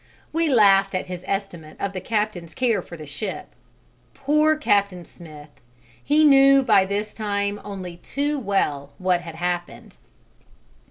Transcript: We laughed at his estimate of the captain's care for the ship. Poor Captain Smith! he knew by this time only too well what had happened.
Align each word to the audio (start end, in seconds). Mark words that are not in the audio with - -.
We 0.33 0.49
laughed 0.49 0.95
at 0.95 1.05
his 1.05 1.23
estimate 1.27 1.77
of 1.79 1.93
the 1.93 2.01
captain's 2.01 2.55
care 2.55 2.81
for 2.81 2.97
the 2.97 3.05
ship. 3.05 3.49
Poor 4.15 4.55
Captain 4.55 5.05
Smith! 5.05 5.51
he 6.03 6.23
knew 6.23 6.63
by 6.63 6.85
this 6.85 7.13
time 7.13 7.61
only 7.63 7.97
too 7.97 8.39
well 8.39 8.93
what 8.97 9.21
had 9.21 9.35
happened. 9.35 9.97